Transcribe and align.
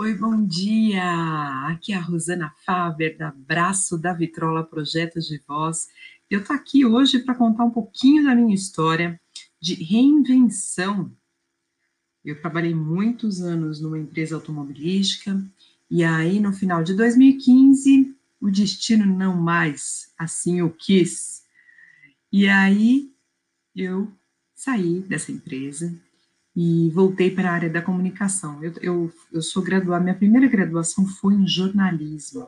Oi, 0.00 0.14
bom 0.14 0.42
dia! 0.46 1.04
Aqui 1.66 1.92
é 1.92 1.96
a 1.96 2.00
Rosana 2.00 2.54
Faber, 2.64 3.18
da 3.18 3.30
Braço 3.30 3.98
da 3.98 4.14
Vitrola 4.14 4.64
Projetos 4.64 5.26
de 5.26 5.36
Voz. 5.46 5.90
Eu 6.30 6.42
tô 6.42 6.54
aqui 6.54 6.86
hoje 6.86 7.18
para 7.18 7.34
contar 7.34 7.64
um 7.64 7.70
pouquinho 7.70 8.24
da 8.24 8.34
minha 8.34 8.54
história 8.54 9.20
de 9.60 9.74
reinvenção. 9.74 11.14
Eu 12.24 12.40
trabalhei 12.40 12.74
muitos 12.74 13.42
anos 13.42 13.78
numa 13.78 13.98
empresa 13.98 14.36
automobilística 14.36 15.38
e 15.90 16.02
aí 16.02 16.40
no 16.40 16.54
final 16.54 16.82
de 16.82 16.94
2015 16.94 18.16
o 18.40 18.50
destino 18.50 19.04
não 19.04 19.36
mais 19.36 20.14
assim 20.16 20.62
o 20.62 20.70
quis. 20.70 21.44
E 22.32 22.48
aí 22.48 23.12
eu 23.76 24.10
saí 24.54 25.00
dessa 25.00 25.30
empresa 25.30 25.94
e 26.54 26.90
voltei 26.90 27.30
para 27.30 27.50
a 27.50 27.54
área 27.54 27.70
da 27.70 27.82
comunicação. 27.82 28.62
Eu, 28.62 28.72
eu, 28.80 29.12
eu 29.32 29.42
sou 29.42 29.62
graduada, 29.62 30.02
minha 30.02 30.16
primeira 30.16 30.48
graduação 30.48 31.06
foi 31.06 31.34
em 31.34 31.46
jornalismo. 31.46 32.46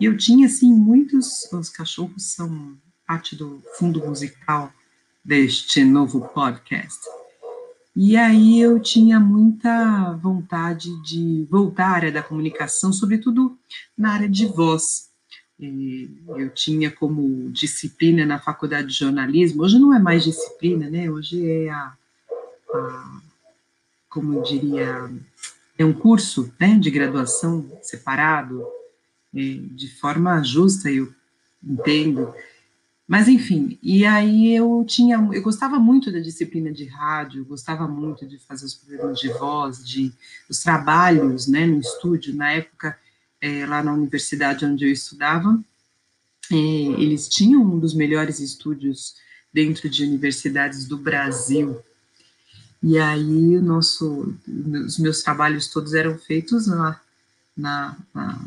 E 0.00 0.04
eu 0.04 0.16
tinha, 0.16 0.46
assim, 0.46 0.72
muitos. 0.72 1.50
Os 1.52 1.68
cachorros 1.68 2.34
são 2.34 2.76
parte 3.06 3.36
do 3.36 3.62
fundo 3.78 4.04
musical 4.04 4.72
deste 5.24 5.84
novo 5.84 6.28
podcast. 6.28 7.00
E 7.94 8.14
aí 8.14 8.60
eu 8.60 8.78
tinha 8.78 9.18
muita 9.18 10.12
vontade 10.20 10.90
de 11.02 11.46
voltar 11.50 11.86
à 11.86 11.92
área 11.92 12.12
da 12.12 12.22
comunicação, 12.22 12.92
sobretudo 12.92 13.56
na 13.96 14.12
área 14.12 14.28
de 14.28 14.44
voz. 14.44 15.08
Eu 15.58 16.50
tinha 16.50 16.90
como 16.90 17.50
disciplina 17.50 18.26
na 18.26 18.38
faculdade 18.38 18.88
de 18.88 18.94
jornalismo, 18.94 19.62
hoje 19.62 19.78
não 19.78 19.94
é 19.94 19.98
mais 19.98 20.24
disciplina, 20.24 20.90
né? 20.90 21.10
Hoje 21.10 21.50
é 21.50 21.70
a, 21.70 21.96
a 22.74 23.20
como 24.16 24.38
eu 24.38 24.42
diria, 24.42 25.10
é 25.76 25.84
um 25.84 25.92
curso 25.92 26.50
né, 26.58 26.78
de 26.78 26.90
graduação 26.90 27.70
separado, 27.82 28.66
é, 29.34 29.58
de 29.72 29.88
forma 30.00 30.42
justa, 30.42 30.90
eu 30.90 31.12
entendo. 31.62 32.32
Mas 33.06 33.28
enfim, 33.28 33.78
e 33.82 34.06
aí 34.06 34.54
eu 34.54 34.82
tinha, 34.88 35.16
eu 35.34 35.42
gostava 35.42 35.78
muito 35.78 36.10
da 36.10 36.18
disciplina 36.18 36.72
de 36.72 36.86
rádio, 36.86 37.44
gostava 37.44 37.86
muito 37.86 38.26
de 38.26 38.38
fazer 38.38 38.64
os 38.64 38.74
programas 38.74 39.20
de 39.20 39.28
voz, 39.28 39.86
de 39.86 40.10
os 40.48 40.60
trabalhos, 40.60 41.46
né, 41.46 41.66
no 41.66 41.78
estúdio. 41.78 42.34
Na 42.34 42.52
época, 42.52 42.98
é, 43.38 43.66
lá 43.66 43.82
na 43.82 43.92
universidade 43.92 44.64
onde 44.64 44.86
eu 44.86 44.90
estudava, 44.90 45.62
é, 46.50 46.56
eles 46.56 47.28
tinham 47.28 47.62
um 47.62 47.78
dos 47.78 47.92
melhores 47.92 48.40
estúdios 48.40 49.16
dentro 49.52 49.90
de 49.90 50.04
universidades 50.04 50.88
do 50.88 50.96
Brasil. 50.96 51.78
E 52.82 52.98
aí, 52.98 53.56
o 53.56 53.62
nosso, 53.62 54.34
os 54.86 54.98
meus 54.98 55.22
trabalhos 55.22 55.68
todos 55.68 55.94
eram 55.94 56.18
feitos 56.18 56.66
lá, 56.66 57.00
na, 57.56 57.96
na, 58.14 58.40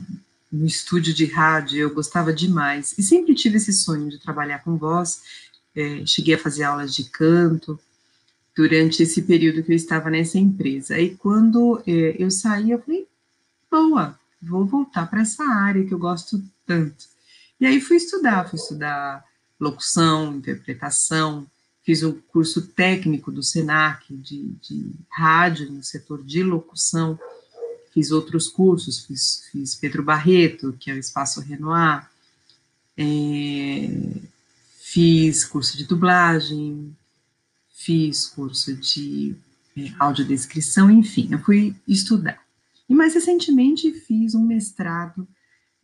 no 0.52 0.66
estúdio 0.66 1.14
de 1.14 1.26
rádio, 1.26 1.80
eu 1.80 1.94
gostava 1.94 2.32
demais. 2.32 2.98
E 2.98 3.04
sempre 3.04 3.34
tive 3.36 3.58
esse 3.58 3.74
sonho 3.74 4.10
de 4.10 4.20
trabalhar 4.20 4.60
com 4.60 4.78
voz. 4.78 5.22
É, 5.76 6.06
cheguei 6.06 6.36
a 6.36 6.40
fazer 6.40 6.64
aulas 6.64 6.94
de 6.94 7.06
canto 7.06 7.80
durante 8.56 9.04
esse 9.04 9.22
período 9.22 9.64
que 9.64 9.72
eu 9.72 9.76
estava 9.76 10.10
nessa 10.10 10.38
empresa. 10.38 10.96
Aí, 10.96 11.16
quando 11.16 11.82
é, 11.88 12.16
eu 12.18 12.30
saí, 12.30 12.72
eu 12.72 12.80
falei: 12.80 13.08
boa, 13.70 14.20
vou 14.42 14.66
voltar 14.66 15.10
para 15.10 15.22
essa 15.22 15.44
área 15.44 15.86
que 15.86 15.94
eu 15.94 16.00
gosto 16.00 16.44
tanto. 16.66 17.06
E 17.60 17.66
aí, 17.66 17.82
fui 17.82 17.98
estudar, 17.98 18.50
fui 18.50 18.60
estudar 18.60 19.24
locução, 19.60 20.36
interpretação, 20.36 21.46
fiz 21.90 22.04
o 22.04 22.14
curso 22.32 22.68
técnico 22.68 23.32
do 23.32 23.42
SENAC 23.42 24.14
de, 24.14 24.44
de, 24.62 24.92
rádio 25.10 25.72
no 25.72 25.82
setor 25.82 26.24
de 26.24 26.44
locução, 26.44 27.20
fiz 27.92 28.12
outros 28.12 28.48
cursos, 28.48 29.00
fiz, 29.00 29.50
fiz 29.52 29.74
Pedro 29.74 30.04
Barreto, 30.04 30.78
que 30.80 30.92
é 30.92 30.94
o 30.94 31.00
Espaço 31.00 31.42
Renoir, 31.42 32.08
é, 32.96 33.90
fiz 34.80 35.44
curso 35.44 35.76
de 35.76 35.86
dublagem, 35.86 36.96
fiz 37.74 38.28
curso 38.28 38.76
de 38.76 39.36
é, 39.76 39.92
audiodescrição, 39.98 40.92
enfim, 40.92 41.30
eu 41.32 41.40
fui 41.40 41.76
estudar. 41.88 42.40
E 42.88 42.94
mais 42.94 43.16
recentemente 43.16 43.92
fiz 43.94 44.36
um 44.36 44.46
mestrado 44.46 45.28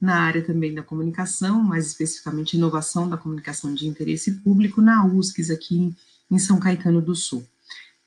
na 0.06 0.22
área 0.22 0.46
também 0.46 0.74
da 0.74 0.84
comunicação, 0.84 1.62
mais 1.62 1.88
especificamente 1.88 2.56
inovação 2.56 3.10
da 3.10 3.18
comunicação 3.18 3.74
de 3.74 3.88
interesse 3.88 4.32
público, 4.42 4.82
na 4.82 5.06
USCS, 5.06 5.50
aqui 5.50 5.94
em 6.30 6.40
São 6.40 6.60
Caetano 6.60 7.02
do 7.02 7.16
Sul. 7.16 7.46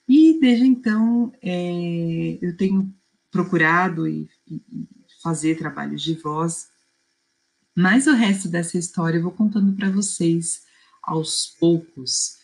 E 0.09 0.39
desde 0.41 0.65
então 0.65 1.33
é, 1.43 2.39
eu 2.41 2.57
tenho 2.57 2.91
procurado 3.31 4.09
e, 4.09 4.29
e 4.47 4.63
fazer 5.23 5.59
trabalhos 5.59 6.03
de 6.03 6.15
voz, 6.15 6.69
mas 7.77 8.07
o 8.07 8.13
resto 8.13 8.49
dessa 8.49 8.79
história 8.79 9.19
eu 9.19 9.23
vou 9.23 9.33
contando 9.33 9.73
para 9.77 9.91
vocês 9.91 10.63
aos 11.03 11.55
poucos. 11.61 12.39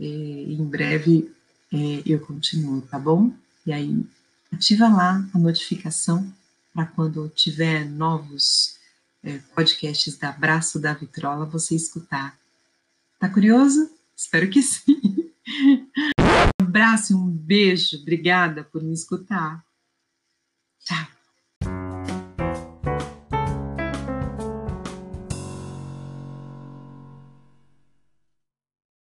É, 0.00 0.04
em 0.04 0.64
breve 0.64 1.30
é, 1.72 2.02
eu 2.06 2.20
continuo, 2.20 2.80
tá 2.82 2.98
bom? 2.98 3.32
E 3.66 3.72
aí 3.72 4.06
ativa 4.52 4.88
lá 4.88 5.28
a 5.34 5.38
notificação 5.38 6.32
para 6.72 6.86
quando 6.86 7.28
tiver 7.30 7.84
novos 7.84 8.77
é, 9.22 9.38
podcasts 9.54 10.16
da 10.16 10.32
Braço 10.32 10.78
da 10.78 10.94
Vitrola, 10.94 11.46
você 11.46 11.74
escutar. 11.74 12.38
Tá 13.18 13.28
curioso? 13.28 13.90
Espero 14.16 14.48
que 14.48 14.62
sim. 14.62 15.32
Um 16.60 16.64
abraço, 16.68 17.16
um 17.16 17.30
beijo, 17.30 17.96
obrigada 18.02 18.62
por 18.62 18.82
me 18.82 18.92
escutar. 18.92 19.64
Tchau. 20.80 21.17